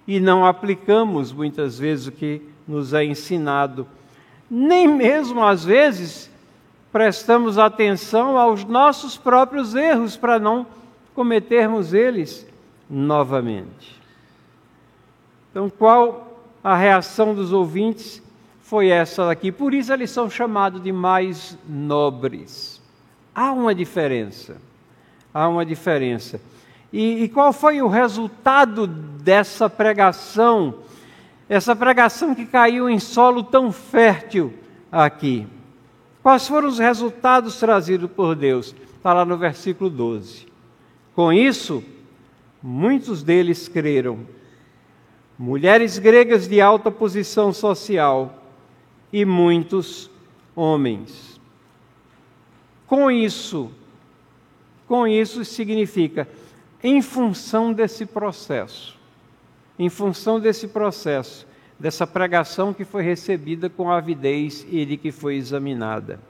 [0.06, 3.88] E não aplicamos muitas vezes o que nos é ensinado.
[4.50, 6.30] Nem mesmo às vezes
[6.92, 10.66] prestamos atenção aos nossos próprios erros para não
[11.14, 12.46] cometermos eles
[12.88, 13.98] novamente.
[15.50, 18.22] Então, qual a reação dos ouvintes?
[18.60, 19.50] Foi essa daqui.
[19.50, 22.78] Por isso eles são chamados de mais nobres.
[23.34, 24.68] Há uma diferença.
[25.32, 26.40] Há uma diferença.
[26.92, 30.74] E, e qual foi o resultado dessa pregação?
[31.50, 34.54] essa pregação que caiu em solo tão fértil
[34.90, 35.48] aqui.
[36.22, 38.72] Quais foram os resultados trazidos por Deus?
[38.96, 40.46] Está lá no versículo 12.
[41.12, 41.82] Com isso,
[42.62, 44.20] muitos deles creram.
[45.36, 48.44] Mulheres gregas de alta posição social
[49.12, 50.08] e muitos
[50.54, 51.40] homens.
[52.86, 53.72] Com isso,
[54.90, 56.28] com isso significa
[56.82, 59.00] em função desse processo
[59.80, 61.46] em função desse processo,
[61.78, 66.20] dessa pregação que foi recebida com avidez e de que foi examinada.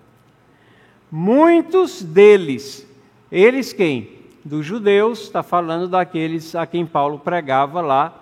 [1.10, 2.86] Muitos deles,
[3.30, 4.20] eles quem?
[4.44, 8.14] Dos judeus, está falando daqueles a quem Paulo pregava lá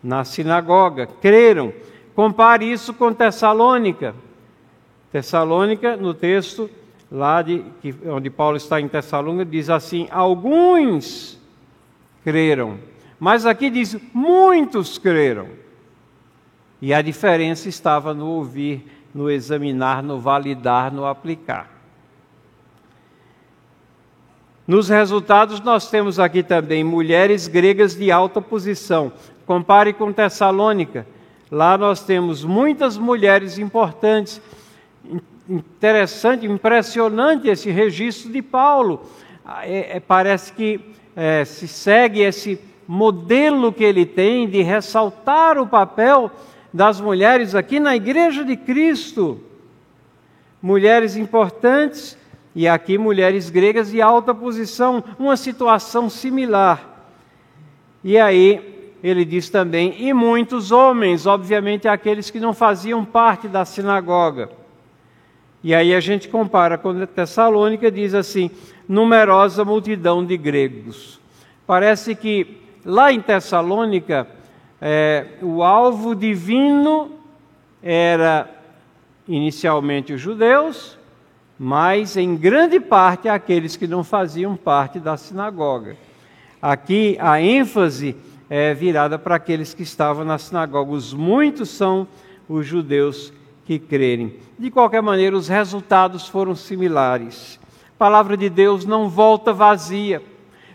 [0.00, 1.72] na sinagoga, creram.
[2.14, 4.14] Compare isso com Tessalônica.
[5.10, 6.70] Tessalônica, no texto
[7.10, 11.38] lá de, que, onde Paulo está em Tessalônica, diz assim: alguns
[12.22, 12.78] creram.
[13.18, 15.48] Mas aqui diz: muitos creram.
[16.80, 21.78] E a diferença estava no ouvir, no examinar, no validar, no aplicar.
[24.66, 29.10] Nos resultados, nós temos aqui também mulheres gregas de alta posição.
[29.46, 31.06] Compare com Tessalônica.
[31.50, 34.42] Lá nós temos muitas mulheres importantes.
[35.48, 39.00] Interessante, impressionante esse registro de Paulo.
[39.62, 40.78] É, é, parece que
[41.16, 46.30] é, se segue esse modelo que ele tem de ressaltar o papel
[46.72, 49.40] das mulheres aqui na Igreja de Cristo.
[50.60, 52.18] Mulheres importantes
[52.54, 57.06] e aqui mulheres gregas de alta posição, uma situação similar.
[58.04, 63.64] E aí ele diz também, e muitos homens, obviamente aqueles que não faziam parte da
[63.64, 64.57] sinagoga.
[65.62, 68.50] E aí a gente compara com Tessalônica, diz assim:
[68.88, 71.20] numerosa multidão de gregos.
[71.66, 74.26] Parece que Lá em Tessalônica,
[74.80, 77.10] é, o alvo divino
[77.82, 78.48] era
[79.28, 80.96] inicialmente os judeus,
[81.58, 85.96] mas em grande parte aqueles que não faziam parte da sinagoga.
[86.62, 88.16] Aqui a ênfase
[88.48, 90.92] é virada para aqueles que estavam na sinagoga.
[90.92, 92.08] Os muitos são
[92.48, 93.32] os judeus
[93.68, 94.34] que crerem.
[94.58, 97.60] De qualquer maneira, os resultados foram similares.
[97.94, 100.22] A palavra de Deus não volta vazia.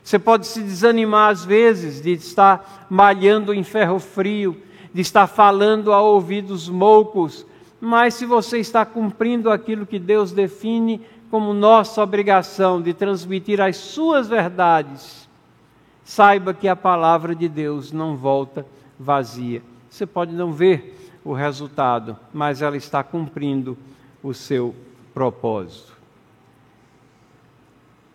[0.04, 4.56] Você pode se desanimar às vezes de estar malhando em ferro frio,
[4.94, 7.48] de estar falando a ouvidos moucos,
[7.82, 13.76] mas se você está cumprindo aquilo que Deus define como nossa obrigação de transmitir as
[13.76, 15.28] suas verdades,
[16.04, 18.64] saiba que a palavra de Deus não volta
[19.00, 19.64] vazia.
[19.90, 23.78] Você pode não ver o resultado, mas ela está cumprindo
[24.22, 24.76] o seu
[25.14, 25.94] propósito.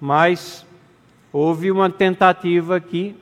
[0.00, 0.64] Mas
[1.32, 3.16] houve uma tentativa aqui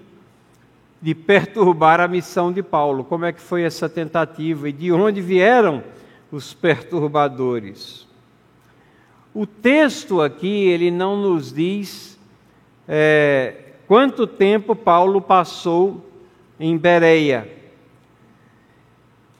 [1.00, 3.04] de perturbar a missão de Paulo.
[3.04, 5.82] Como é que foi essa tentativa e de onde vieram
[6.32, 8.06] os perturbadores?
[9.32, 12.18] O texto aqui ele não nos diz
[12.88, 16.10] é, quanto tempo Paulo passou
[16.58, 17.48] em Bereia.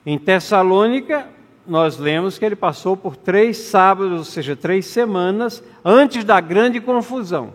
[0.06, 1.26] Em Tessalônica,
[1.66, 6.80] nós lemos que ele passou por três sábados, ou seja, três semanas, antes da grande
[6.80, 7.52] confusão.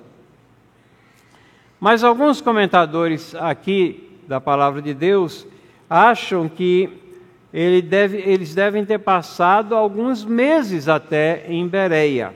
[1.80, 5.48] Mas alguns comentadores aqui da palavra de Deus
[5.90, 6.90] acham que
[7.54, 12.34] ele deve, eles devem ter passado alguns meses até em Bereia.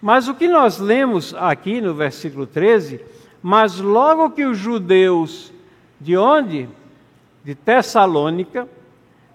[0.00, 3.00] Mas o que nós lemos aqui no versículo 13,
[3.42, 5.52] mas logo que os judeus
[6.00, 6.68] de onde?
[7.44, 8.66] De Tessalônica,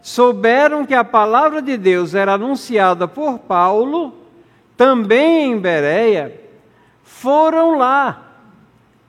[0.01, 4.14] souberam que a palavra de Deus era anunciada por Paulo,
[4.76, 6.41] também em Bereia,
[7.03, 8.24] foram lá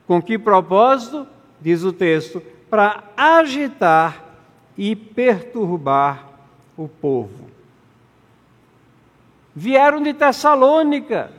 [0.05, 1.25] com que propósito?
[1.59, 4.23] Diz o texto: para agitar
[4.77, 6.27] e perturbar
[6.77, 7.49] o povo.
[9.55, 11.31] Vieram de Tessalônica,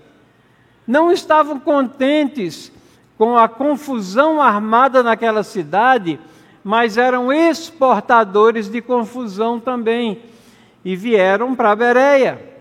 [0.86, 2.72] não estavam contentes
[3.16, 6.18] com a confusão armada naquela cidade,
[6.62, 10.22] mas eram exportadores de confusão também
[10.84, 12.52] e vieram para Bereia.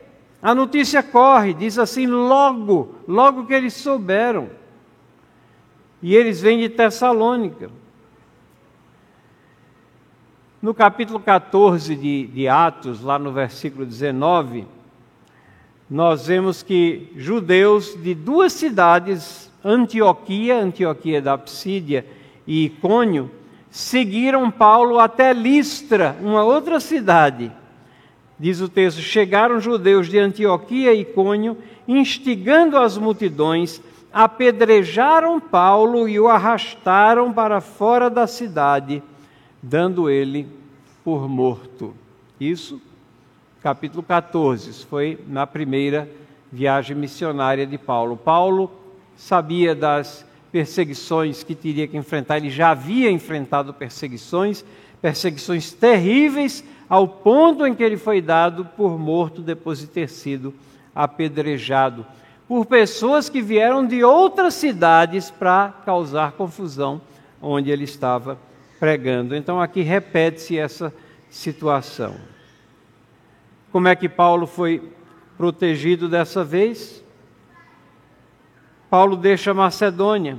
[0.42, 4.50] A notícia corre, diz assim: logo, logo que eles souberam.
[6.02, 7.70] E eles vêm de Tessalônica.
[10.60, 14.68] No capítulo 14 de, de Atos, lá no versículo 19,
[15.90, 22.06] nós vemos que judeus de duas cidades, Antioquia, Antioquia da Psídia
[22.48, 23.30] e Icônio,
[23.72, 27.52] seguiram Paulo até Listra, uma outra cidade.
[28.38, 31.58] Diz o texto: chegaram judeus de Antioquia e Icônio,
[31.88, 33.82] instigando as multidões
[34.14, 39.02] apedrejaram Paulo e o arrastaram para fora da cidade,
[39.64, 40.48] dando ele
[41.04, 41.94] por morto.
[42.40, 42.82] Isso,
[43.62, 46.10] capítulo 14, foi na primeira
[46.52, 48.18] viagem missionária de Paulo.
[48.18, 48.70] Paulo
[49.16, 54.66] sabia das perseguições que teria que enfrentar, ele já havia enfrentado perseguições,
[55.02, 60.54] perseguições terríveis, ao ponto em que ele foi dado por morto depois de ter sido
[60.94, 62.06] apedrejado
[62.52, 67.00] por pessoas que vieram de outras cidades para causar confusão
[67.42, 68.38] onde ele estava
[68.78, 69.34] pregando.
[69.34, 70.94] Então aqui repete-se essa
[71.30, 72.16] situação.
[73.72, 74.84] Como é que Paulo foi
[75.38, 77.01] protegido dessa vez?
[78.92, 80.38] Paulo deixa Macedônia.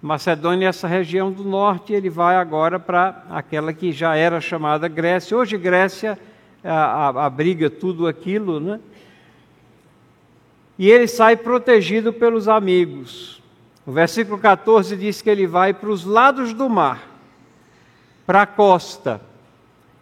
[0.00, 4.88] Macedônia é essa região do norte, ele vai agora para aquela que já era chamada
[4.88, 5.36] Grécia.
[5.36, 6.18] Hoje Grécia
[6.64, 8.80] abriga tudo aquilo, né?
[10.78, 13.42] e ele sai protegido pelos amigos.
[13.84, 17.06] O versículo 14 diz que ele vai para os lados do mar,
[18.24, 19.20] para a costa,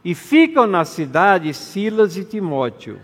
[0.05, 3.01] e ficam na cidade Silas e Timóteo.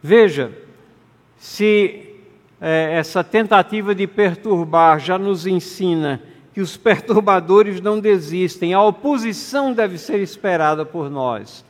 [0.00, 0.52] Veja,
[1.36, 2.06] se
[2.60, 6.20] é, essa tentativa de perturbar já nos ensina
[6.52, 11.64] que os perturbadores não desistem, a oposição deve ser esperada por nós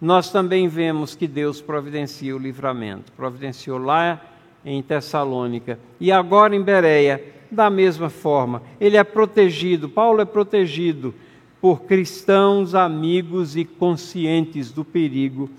[0.00, 3.12] nós também vemos que Deus providencia o livramento.
[3.12, 4.20] Providenciou lá
[4.64, 8.62] em Tessalônica e agora em Bereia, da mesma forma.
[8.80, 11.14] Ele é protegido, Paulo é protegido
[11.60, 15.50] por cristãos, amigos e conscientes do perigo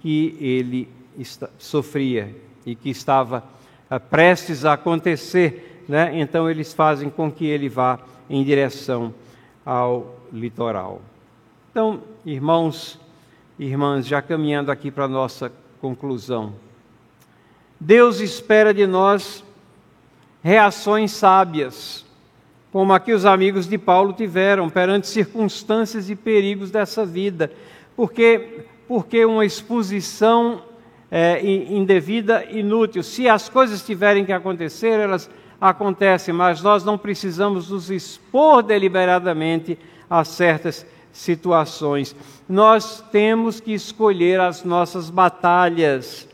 [0.00, 0.88] que ele
[1.58, 2.32] sofria
[2.64, 3.42] e que estava
[4.10, 5.84] prestes a acontecer.
[5.88, 6.20] Né?
[6.20, 9.14] Então, eles fazem com que ele vá em direção
[9.64, 11.00] ao litoral.
[11.70, 12.98] Então, irmãos,
[13.58, 16.52] irmãs, já caminhando aqui para a nossa conclusão.
[17.80, 19.44] Deus espera de nós
[20.42, 22.04] reações sábias,
[22.72, 27.52] como aqui os amigos de Paulo tiveram perante circunstâncias e perigos dessa vida,
[27.96, 30.62] porque, porque uma exposição
[31.10, 33.02] é, indevida, inútil.
[33.02, 35.30] Se as coisas tiverem que acontecer, elas
[35.60, 39.78] acontecem, mas nós não precisamos nos expor deliberadamente
[40.08, 42.14] a certas situações.
[42.48, 46.28] Nós temos que escolher as nossas batalhas,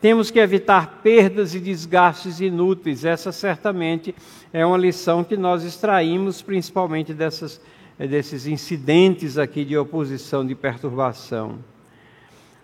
[0.00, 3.04] temos que evitar perdas e desgastes inúteis.
[3.04, 4.14] Essa certamente
[4.52, 7.60] é uma lição que nós extraímos principalmente dessas
[8.06, 11.58] desses incidentes aqui de oposição, de perturbação.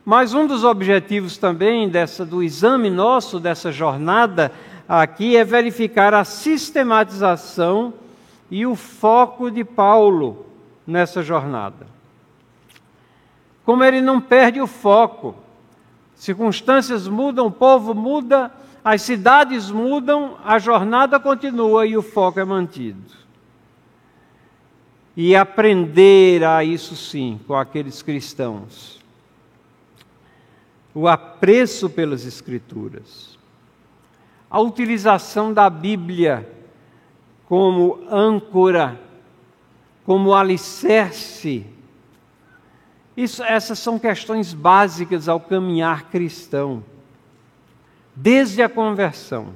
[0.09, 4.53] Mas um dos objetivos também dessa, do exame nosso, dessa jornada
[4.89, 7.93] aqui, é verificar a sistematização
[8.49, 10.47] e o foco de Paulo
[10.87, 11.89] nessa jornada.
[13.65, 15.35] Como ele não perde o foco,
[16.15, 18.53] circunstâncias mudam, o povo muda,
[18.85, 23.03] as cidades mudam, a jornada continua e o foco é mantido.
[25.17, 28.96] E aprender a isso sim com aqueles cristãos.
[30.99, 33.39] O apreço pelas Escrituras.
[34.49, 36.51] A utilização da Bíblia
[37.45, 38.99] como âncora,
[40.07, 41.67] como alicerce.
[43.15, 46.83] Isso, essas são questões básicas ao caminhar cristão
[48.15, 49.53] desde a conversão.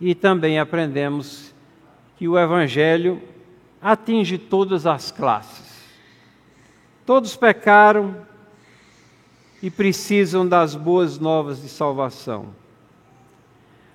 [0.00, 1.54] E também aprendemos
[2.16, 3.22] que o Evangelho
[3.80, 5.70] atinge todas as classes.
[7.06, 8.31] Todos pecaram
[9.62, 12.46] e precisam das boas novas de salvação.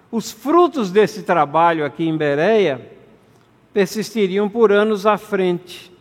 [0.09, 2.89] Os frutos desse trabalho aqui em Bereia
[3.73, 5.91] persistiriam por anos à frente.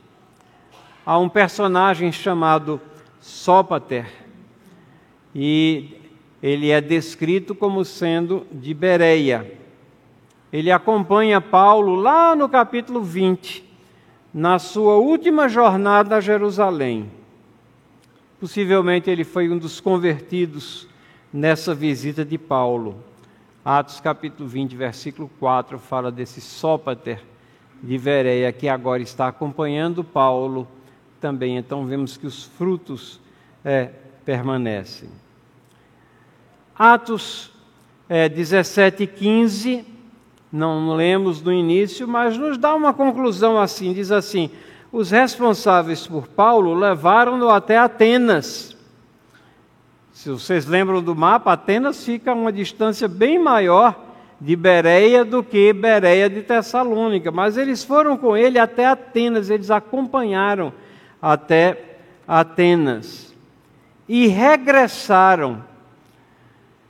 [1.04, 2.80] Há um personagem chamado
[3.20, 4.06] Sópater,
[5.34, 6.00] e
[6.40, 9.52] ele é descrito como sendo de Bereia.
[10.52, 13.64] Ele acompanha Paulo lá no capítulo 20,
[14.32, 17.10] na sua última jornada a Jerusalém.
[18.46, 20.86] Possivelmente ele foi um dos convertidos
[21.32, 23.02] nessa visita de Paulo.
[23.64, 27.20] Atos capítulo 20, versículo 4, fala desse Sópater
[27.82, 30.68] de Bereia que agora está acompanhando Paulo
[31.20, 31.56] também.
[31.56, 33.18] Então vemos que os frutos
[33.64, 33.90] é,
[34.24, 35.08] permanecem.
[36.78, 37.50] Atos
[38.08, 39.84] é, 17 e 15,
[40.52, 44.52] não lemos no início, mas nos dá uma conclusão assim: diz assim,
[44.92, 48.76] os responsáveis por Paulo levaram-no até Atenas.
[50.12, 53.94] Se vocês lembram do mapa, Atenas fica a uma distância bem maior
[54.40, 59.70] de Bereia do que Bereia de Tessalônica, mas eles foram com ele até Atenas, eles
[59.70, 60.72] acompanharam
[61.20, 63.34] até Atenas
[64.08, 65.64] e regressaram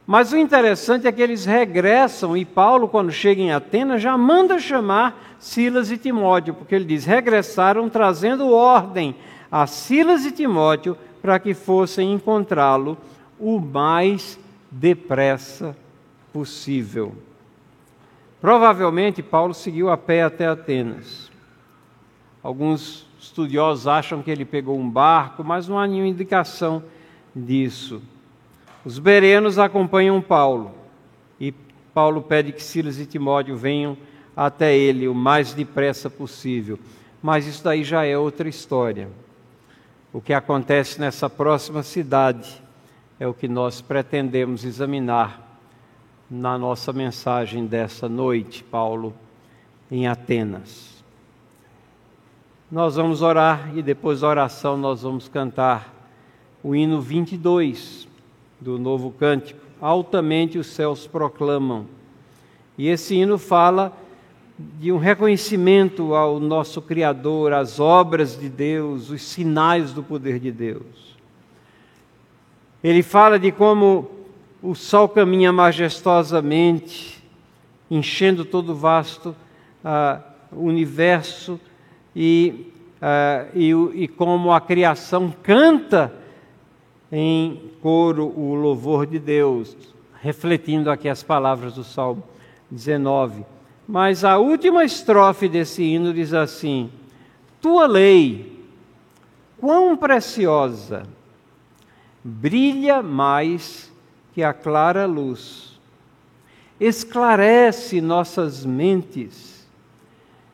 [0.06, 4.58] mas o interessante é que eles regressam e Paulo, quando chega em Atenas, já manda
[4.58, 9.16] chamar Silas e Timóteo, porque ele diz: regressaram trazendo ordem
[9.50, 12.96] a Silas e Timóteo para que fossem encontrá-lo
[13.38, 14.38] o mais
[14.70, 15.76] depressa
[16.32, 17.12] possível.
[18.40, 21.32] Provavelmente Paulo seguiu a pé até Atenas.
[22.44, 26.80] Alguns estudiosos acham que ele pegou um barco, mas não há nenhuma indicação
[27.34, 28.00] disso.
[28.86, 30.72] Os bereanos acompanham Paulo
[31.40, 31.50] e
[31.92, 33.98] Paulo pede que Silas e Timóteo venham
[34.36, 36.78] até ele o mais depressa possível.
[37.20, 39.08] Mas isso daí já é outra história.
[40.12, 42.62] O que acontece nessa próxima cidade
[43.18, 45.58] é o que nós pretendemos examinar
[46.30, 49.12] na nossa mensagem dessa noite, Paulo,
[49.90, 51.02] em Atenas.
[52.70, 55.92] Nós vamos orar e depois da oração nós vamos cantar
[56.62, 58.05] o hino 22
[58.60, 59.60] do novo cântico.
[59.80, 61.86] Altamente os céus proclamam.
[62.78, 63.96] E esse hino fala
[64.58, 70.50] de um reconhecimento ao nosso Criador, às obras de Deus, os sinais do poder de
[70.50, 71.16] Deus.
[72.82, 74.10] Ele fala de como
[74.62, 77.22] o sol caminha majestosamente,
[77.90, 79.36] enchendo todo o vasto
[79.84, 81.60] uh, universo,
[82.14, 86.12] e, uh, e, e como a criação canta
[87.10, 89.76] em coro o louvor de Deus,
[90.20, 92.22] refletindo aqui as palavras do Salmo
[92.70, 93.44] 19.
[93.86, 96.90] Mas a última estrofe desse hino diz assim:
[97.60, 98.64] Tua lei,
[99.58, 101.04] quão preciosa,
[102.24, 103.92] brilha mais
[104.34, 105.78] que a clara luz,
[106.80, 109.66] esclarece nossas mentes,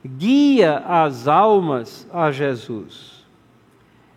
[0.04, 3.21] guia as almas a Jesus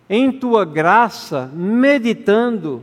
[0.08, 2.82] em tua graça, meditando,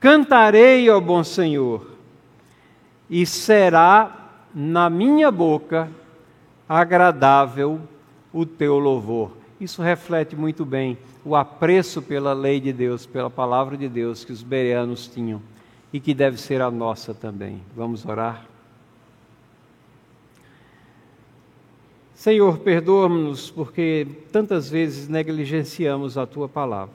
[0.00, 1.92] cantarei ao bom Senhor,
[3.08, 5.88] e será na minha boca
[6.68, 7.80] agradável
[8.32, 9.32] o teu louvor.
[9.60, 14.32] Isso reflete muito bem o apreço pela lei de Deus, pela palavra de Deus que
[14.32, 15.40] os bereanos tinham
[15.92, 17.62] e que deve ser a nossa também.
[17.76, 18.51] Vamos orar?
[22.22, 26.94] Senhor, perdoa-nos porque tantas vezes negligenciamos a tua palavra.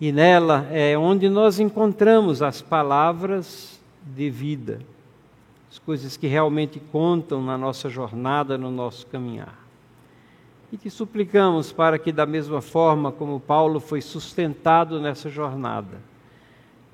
[0.00, 4.80] E nela é onde nós encontramos as palavras de vida,
[5.70, 9.56] as coisas que realmente contam na nossa jornada, no nosso caminhar.
[10.72, 15.98] E te suplicamos para que, da mesma forma como Paulo foi sustentado nessa jornada,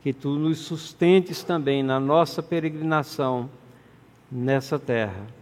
[0.03, 3.49] que tu nos sustentes também na nossa peregrinação
[4.31, 5.36] nessa terra.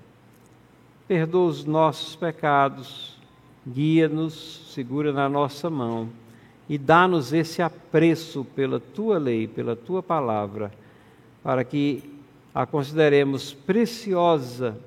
[1.07, 3.19] Perdoa os nossos pecados,
[3.67, 6.09] guia-nos, segura na nossa mão
[6.69, 10.73] e dá-nos esse apreço pela tua lei, pela tua palavra,
[11.43, 12.03] para que
[12.55, 14.79] a consideremos preciosa,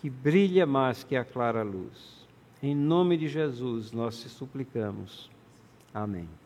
[0.00, 2.26] que brilha mais que a clara luz.
[2.62, 5.30] Em nome de Jesus nós te suplicamos.
[5.94, 6.41] Amém.